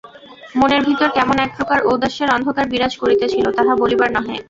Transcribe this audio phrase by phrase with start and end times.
[0.55, 4.37] মনের ভিতর কেমন এক প্রকার ঔদাস্যের অন্ধকার বিরাজ করিতেছিল, তাহা বলিবার নহে।